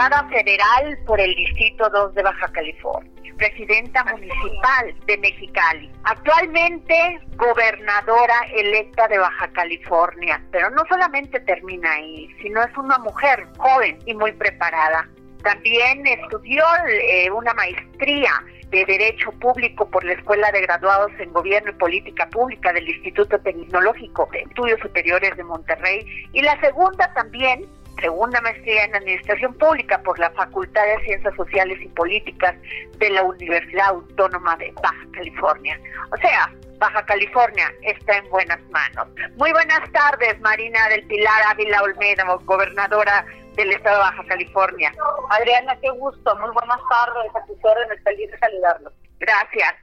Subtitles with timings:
[0.00, 8.34] diputada federal por el Distrito 2 de Baja California, presidenta municipal de Mexicali, actualmente gobernadora
[8.54, 14.14] electa de Baja California, pero no solamente termina ahí, sino es una mujer joven y
[14.14, 15.06] muy preparada.
[15.42, 18.32] También estudió eh, una maestría
[18.70, 23.38] de Derecho Público por la Escuela de Graduados en Gobierno y Política Pública del Instituto
[23.40, 26.06] Tecnológico de Estudios Superiores de Monterrey.
[26.32, 27.66] Y la segunda también
[28.00, 32.54] segunda maestría en Administración Pública por la Facultad de Ciencias Sociales y Políticas
[32.98, 35.78] de la Universidad Autónoma de Baja California.
[36.12, 39.08] O sea, Baja California está en buenas manos.
[39.36, 44.92] Muy buenas tardes, Marina del Pilar Ávila Olmedo, gobernadora del estado de Baja California.
[45.28, 46.36] Adriana, qué gusto.
[46.36, 47.36] Muy buenas tardes.
[47.36, 48.92] A tus órdenes, feliz de saludarlos.
[49.18, 49.74] Gracias.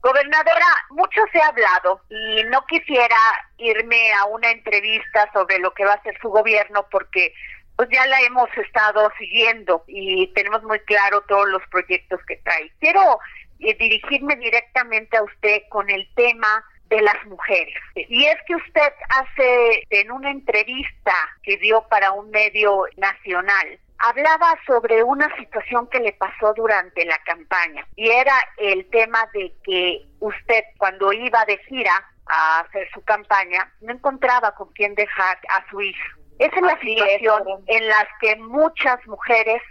[0.00, 3.16] Gobernadora, mucho se ha hablado y no quisiera
[3.56, 7.32] irme a una entrevista sobre lo que va a hacer su gobierno porque
[7.76, 12.70] pues ya la hemos estado siguiendo y tenemos muy claro todos los proyectos que trae.
[12.80, 13.18] Quiero
[13.60, 17.74] eh, dirigirme directamente a usted con el tema de las mujeres.
[17.94, 24.58] Y es que usted hace en una entrevista que dio para un medio nacional, hablaba
[24.66, 30.06] sobre una situación que le pasó durante la campaña y era el tema de que
[30.20, 35.68] usted cuando iba de gira a hacer su campaña no encontraba con quién dejar a
[35.70, 36.04] su hija.
[36.38, 39.62] Esa es la situación en la que muchas mujeres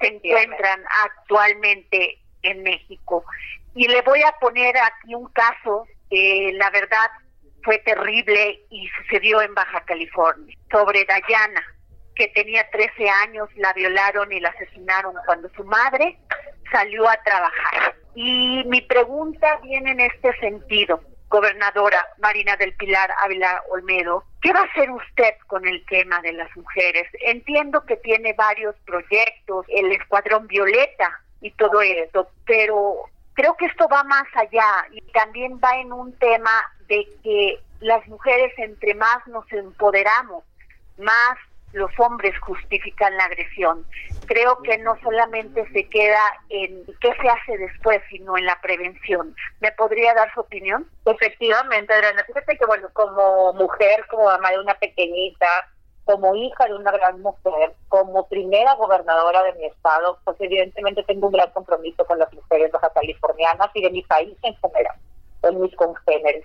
[0.00, 3.24] se encuentran actualmente en México.
[3.74, 7.10] Y le voy a poner aquí un caso que la verdad
[7.62, 11.62] fue terrible y sucedió en Baja California, sobre Dayana,
[12.14, 16.18] que tenía 13 años, la violaron y la asesinaron cuando su madre
[16.70, 17.96] salió a trabajar.
[18.14, 21.00] Y mi pregunta viene en este sentido,
[21.36, 26.32] gobernadora Marina del Pilar Ávila Olmedo, ¿qué va a hacer usted con el tema de
[26.32, 27.06] las mujeres?
[27.20, 33.02] Entiendo que tiene varios proyectos, el Escuadrón Violeta y todo esto, pero
[33.34, 38.06] creo que esto va más allá y también va en un tema de que las
[38.08, 40.42] mujeres entre más nos empoderamos,
[40.96, 41.36] más
[41.74, 43.84] los hombres justifican la agresión.
[44.26, 49.34] Creo que no solamente se queda en qué se hace después, sino en la prevención.
[49.60, 50.88] ¿Me podría dar su opinión?
[51.04, 52.24] Efectivamente, Adriana.
[52.24, 55.46] Fíjate que, bueno, como mujer, como mamá de una pequeñita,
[56.04, 61.26] como hija de una gran mujer, como primera gobernadora de mi estado, pues evidentemente tengo
[61.26, 64.96] un gran compromiso con las mujeres baja californianas y de mi país en general,
[65.40, 66.44] con mis congéneres.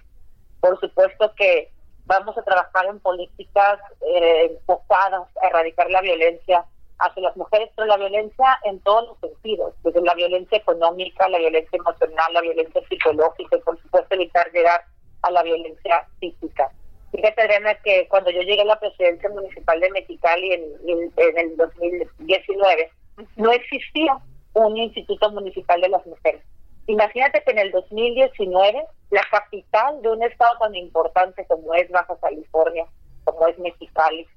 [0.60, 1.72] Por supuesto que
[2.06, 6.66] vamos a trabajar en políticas eh, enfocadas a erradicar la violencia
[7.02, 11.40] hacia las mujeres, pero la violencia en todos los sentidos, desde la violencia económica, la
[11.40, 14.84] violencia emocional, la violencia psicológica y por supuesto evitar llegar
[15.24, 16.72] a la violencia física.
[17.12, 21.38] Fíjate, Adriana, que cuando yo llegué a la presidencia municipal de Mexicali en, en, en
[21.38, 22.90] el 2019,
[23.36, 24.18] no existía
[24.54, 26.42] un instituto municipal de las mujeres.
[26.88, 32.16] Imagínate que en el 2019 la capital de un estado tan importante como es Baja
[32.22, 32.86] California,
[33.26, 34.28] como es Mexicali,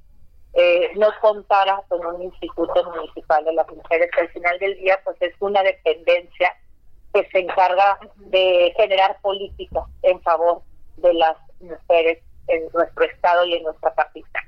[0.54, 5.00] eh, no contara con un instituto municipal de las mujeres, que al final del día
[5.04, 6.54] pues es una dependencia
[7.12, 10.62] que se encarga de generar política en favor
[10.96, 14.42] de las mujeres en nuestro estado y en nuestra capital.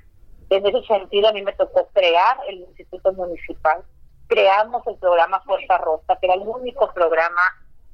[0.50, 3.82] En ese sentido, a mí me tocó crear el Instituto Municipal.
[4.28, 7.42] Creamos el programa Fuerza Rosa, que era el único programa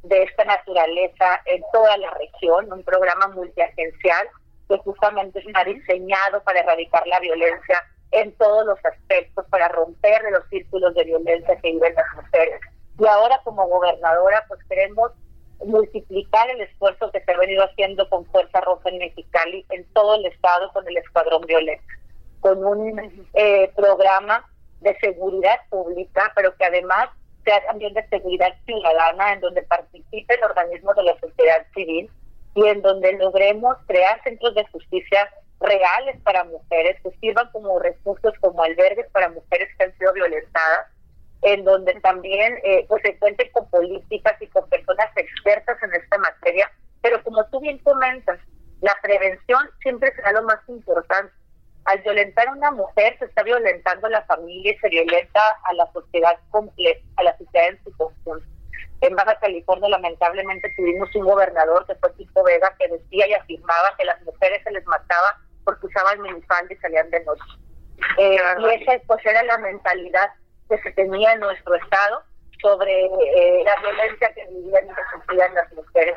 [0.03, 4.29] de esta naturaleza en toda la región, un programa multiagencial
[4.69, 7.83] que justamente está diseñado para erradicar la violencia
[8.13, 12.61] en todos los aspectos, para romper los círculos de violencia que viven las mujeres.
[12.99, 15.13] Y ahora como gobernadora, pues queremos
[15.65, 20.17] multiplicar el esfuerzo que se ha venido haciendo con Fuerza Roja en Mexicali, en todo
[20.17, 21.83] el estado, con el Escuadrón Violeta,
[22.41, 24.47] con un eh, programa
[24.81, 27.09] de seguridad pública, pero que además
[27.45, 32.11] sea también de seguridad ciudadana, en donde participen organismos de la sociedad civil
[32.55, 35.29] y en donde logremos crear centros de justicia
[35.63, 40.89] reales para mujeres que sirvan como recursos, como albergues para mujeres que han sido violentadas,
[41.43, 46.19] en donde también eh, pues se cuenten con políticas y con personas expertas en esta
[46.19, 46.71] materia,
[47.01, 48.39] pero como tú bien comentas,
[48.83, 51.33] La prevención siempre será lo más importante.
[51.85, 55.73] Al violentar a una mujer se está violentando a la familia y se violenta a
[55.75, 58.45] la sociedad completa, a la sociedad en su conjunto.
[59.01, 63.95] En Baja California lamentablemente tuvimos un gobernador que fue Tito Vega que decía y afirmaba
[63.97, 67.43] que las mujeres se les mataba porque usaban minifalda y salían de noche.
[68.19, 70.31] Eh, y esa pues era la mentalidad
[70.69, 72.23] que se tenía en nuestro estado
[72.61, 76.17] sobre eh, la violencia que vivían y que sufrían las mujeres.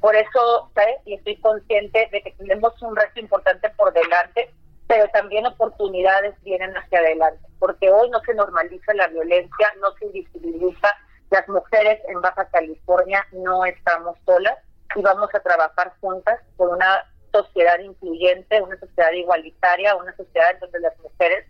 [0.00, 4.50] Por eso sé y estoy consciente de que tenemos un reto importante por delante,
[4.86, 10.06] pero también oportunidades vienen hacia adelante, porque hoy no se normaliza la violencia, no se
[10.06, 10.88] invisibiliza.
[11.30, 14.58] Las mujeres en Baja California no estamos solas
[14.94, 17.04] y vamos a trabajar juntas por una
[17.34, 21.44] sociedad incluyente, una sociedad igualitaria, una sociedad en donde las mujeres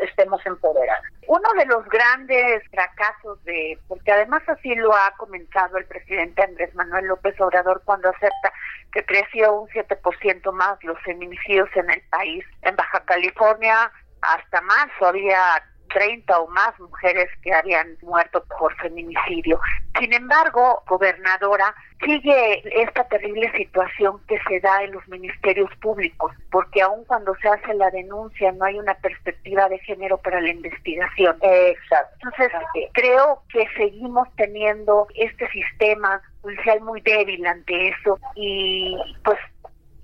[0.00, 1.02] estemos empoderadas.
[1.26, 6.74] Uno de los grandes fracasos de, porque además así lo ha comentado el presidente Andrés
[6.74, 8.52] Manuel López Obrador cuando acepta
[8.92, 12.44] que creció un 7% más los feminicidios en el país.
[12.62, 13.90] En Baja California
[14.22, 15.62] hasta marzo había
[15.94, 19.60] 30 o más mujeres que habían muerto por feminicidio.
[19.98, 21.72] Sin embargo, gobernadora,
[22.04, 27.48] sigue esta terrible situación que se da en los ministerios públicos, porque aun cuando se
[27.48, 31.38] hace la denuncia no hay una perspectiva de género para la investigación.
[31.40, 32.16] Exacto.
[32.24, 32.52] Entonces,
[32.92, 39.38] creo que seguimos teniendo este sistema judicial muy débil ante eso y pues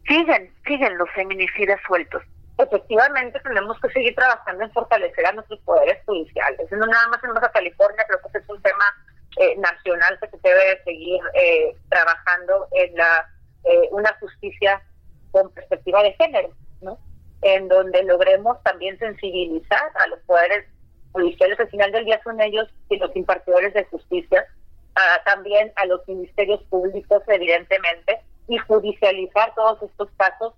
[0.07, 2.23] siguen, siguen los feminicidas sueltos
[2.63, 6.71] efectivamente tenemos que seguir trabajando en fortalecer a nuestros poderes judiciales.
[6.73, 8.85] No nada más en Baja California, creo que es un tema
[9.37, 13.29] eh, nacional que se debe seguir eh, trabajando en la
[13.65, 14.83] eh, una justicia
[15.31, 16.99] con perspectiva de género, ¿no?
[17.43, 20.67] En donde logremos también sensibilizar a los poderes
[21.13, 21.59] judiciales.
[21.61, 24.47] Al final del día son ellos y los impartidores de justicia,
[25.25, 30.53] también a los ministerios públicos, evidentemente, y judicializar todos estos casos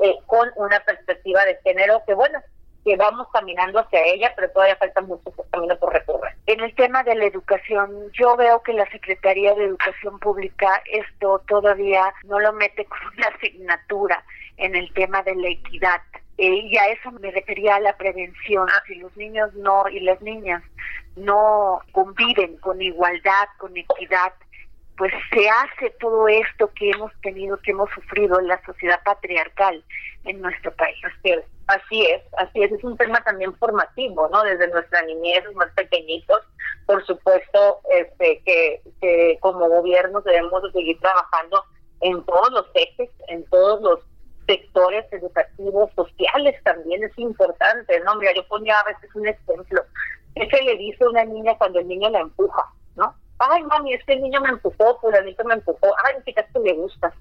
[0.00, 2.38] eh, con una perspectiva de género que, bueno,
[2.84, 6.34] que vamos caminando hacia ella, pero todavía falta mucho camino por recorrer.
[6.46, 11.42] En el tema de la educación, yo veo que la Secretaría de Educación Pública esto
[11.48, 14.24] todavía no lo mete como una asignatura
[14.56, 16.00] en el tema de la equidad.
[16.38, 18.68] Eh, y a eso me refería a la prevención.
[18.86, 20.62] Si los niños no y las niñas
[21.16, 24.32] no conviven con igualdad, con equidad,
[24.96, 29.84] pues se hace todo esto que hemos tenido, que hemos sufrido en la sociedad patriarcal
[30.24, 30.96] en nuestro país.
[31.66, 34.42] Así es, así es, es un tema también formativo, ¿no?
[34.42, 36.40] Desde nuestra niñez, más pequeñitos,
[36.86, 41.62] por supuesto, este, que, que como gobierno debemos seguir trabajando
[42.00, 44.00] en todos los ejes, en todos los
[44.46, 48.14] sectores educativos, sociales también es importante, ¿no?
[48.16, 49.82] Mira, yo ponía a veces un ejemplo,
[50.36, 52.72] es que le dice una niña cuando el niño la empuja.
[53.38, 57.12] Ay mami, este niño me empujó, fulanito me empujó, ay, fíjate que le gusta,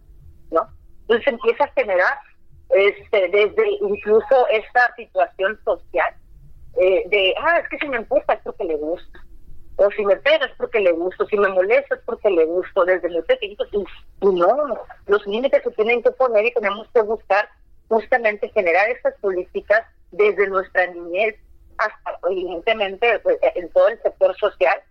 [0.51, 0.67] ¿no?
[1.01, 2.17] Entonces empieza a generar
[2.69, 6.13] este, desde incluso esta situación social
[6.77, 9.19] eh, de, ah, es que si me empuja es porque le gusta,
[9.77, 12.83] o si me pega es porque le gusta, si me molesta es porque le gusta,
[12.85, 13.85] desde muy pequeñitos, y,
[14.21, 17.49] no, los límites se tienen que poner y tenemos que buscar
[17.87, 21.35] justamente generar estas políticas desde nuestra niñez
[21.77, 24.81] hasta evidentemente pues, en todo el sector social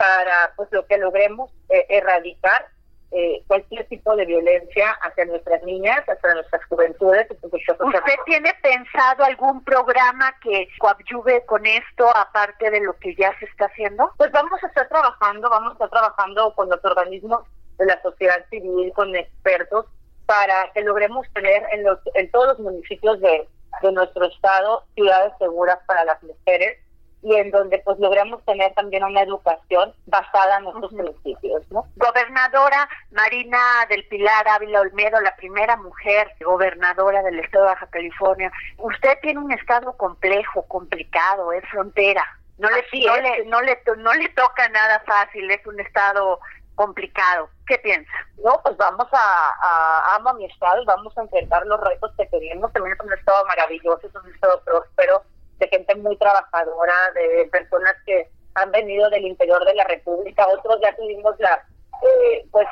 [0.00, 2.68] para pues lo que logremos eh, erradicar
[3.10, 7.26] eh, cualquier tipo de violencia hacia nuestras niñas, hacia nuestras juventudes.
[7.42, 13.44] ¿Usted tiene pensado algún programa que coadyuve con esto, aparte de lo que ya se
[13.44, 14.10] está haciendo?
[14.16, 17.44] Pues vamos a estar trabajando, vamos a estar trabajando con los organismos
[17.76, 19.84] de la sociedad civil, con expertos,
[20.24, 23.46] para que logremos tener en, los, en todos los municipios de,
[23.82, 26.78] de nuestro estado ciudades seguras para las mujeres
[27.22, 31.86] y en donde pues logramos tener también una educación basada en nuestros principios, ¿no?
[31.96, 33.58] Gobernadora Marina
[33.88, 38.50] del Pilar Ávila Olmedo, la primera mujer gobernadora del estado de Baja California.
[38.78, 42.24] Usted tiene un estado complejo, complicado, es frontera.
[42.58, 46.40] No le, no, le, no, le, no le toca nada fácil, es un estado
[46.74, 47.48] complicado.
[47.66, 48.10] ¿Qué piensa?
[48.44, 52.12] No, pues vamos a, a amo a mi estado y vamos a enfrentar los retos
[52.16, 52.72] que tenemos.
[52.72, 55.22] También es un estado maravilloso, es un estado próspero
[55.60, 60.80] de gente muy trabajadora, de personas que han venido del interior de la República, otros
[60.82, 61.64] ya tuvimos la
[62.02, 62.66] eh, pues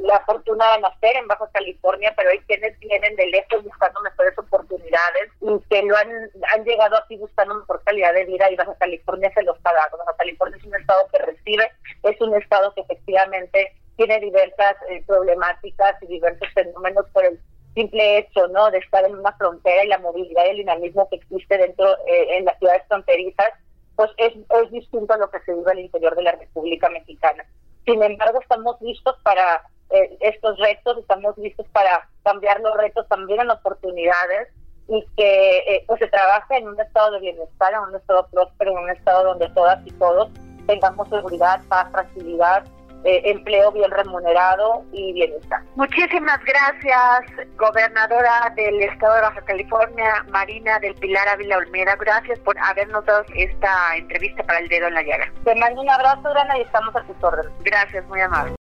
[0.00, 4.36] la fortuna de nacer en Baja California, pero hay quienes vienen de lejos buscando mejores
[4.36, 6.10] oportunidades y que lo han,
[6.52, 9.98] han llegado aquí buscando mejor calidad de vida y Baja California se los está dando.
[9.98, 11.70] Baja California es un estado que recibe,
[12.02, 17.38] es un estado que efectivamente tiene diversas eh, problemáticas y diversos fenómenos por el
[17.74, 21.16] simple hecho no de estar en una frontera y la movilidad y el dinamismo que
[21.16, 23.52] existe dentro eh, en las ciudades fronterizas
[23.96, 27.44] pues es, es distinto a lo que se vive al interior de la República Mexicana.
[27.84, 33.40] Sin embargo, estamos listos para eh, estos retos, estamos listos para cambiar los retos también
[33.40, 34.48] en oportunidades
[34.88, 38.72] y que eh, pues se trabaje en un estado de bienestar, en un estado próspero,
[38.72, 40.30] en un estado donde todas y todos
[40.66, 42.64] tengamos seguridad, paz, tranquilidad,
[43.04, 45.60] eh, empleo bien remunerado y bienestar.
[45.74, 51.96] Muchísimas gracias, gobernadora del estado de Baja California, Marina del Pilar Ávila Olmeda.
[51.96, 55.32] Gracias por habernos dado esta entrevista para el dedo en la llaga.
[55.44, 57.52] Te mando un abrazo, Grana, y estamos a tus órdenes.
[57.64, 58.54] Gracias, muy amable.